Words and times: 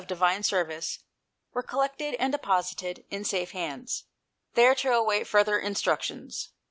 Divine 0.07 0.41
Service, 0.41 0.97
were 1.53 1.61
collected 1.61 2.15
and 2.15 2.31
deposited 2.31 3.05
in 3.11 3.23
safe 3.23 3.51
hands, 3.51 4.05
there 4.55 4.73
to 4.73 4.91
await 4.93 5.27
further 5.27 5.59
in 5.59 5.75
structions. 5.75 6.47